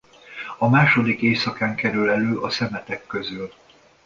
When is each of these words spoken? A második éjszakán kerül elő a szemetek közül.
A 0.57 0.69
második 0.69 1.21
éjszakán 1.21 1.75
kerül 1.75 2.09
elő 2.09 2.37
a 2.39 2.49
szemetek 2.49 3.07
közül. 3.07 3.53